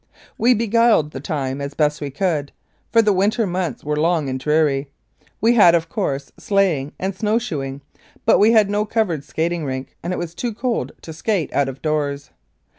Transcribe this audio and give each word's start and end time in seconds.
We 0.35 0.55
beguiled 0.55 1.11
the 1.11 1.19
time 1.19 1.61
as 1.61 1.75
best 1.75 2.01
we 2.01 2.09
could, 2.09 2.51
for 2.91 3.03
the 3.03 3.13
winter 3.13 3.45
months 3.45 3.83
were 3.83 3.95
long 3.95 4.29
and 4.29 4.39
dreary. 4.39 4.89
We 5.39 5.53
had, 5.53 5.75
of 5.75 5.89
course, 5.89 6.31
sleighing 6.39 6.93
and 6.97 7.15
snow 7.15 7.37
shoeing, 7.37 7.81
but 8.25 8.39
we 8.39 8.51
had 8.51 8.67
no 8.67 8.83
covered 8.83 9.23
skating 9.23 9.63
rink, 9.63 9.95
and 10.01 10.11
it 10.11 10.17
was 10.17 10.33
too 10.33 10.55
cold 10.55 10.93
to 11.03 11.13
skate 11.13 11.53
out 11.53 11.69
of 11.69 11.83
doors. 11.83 12.31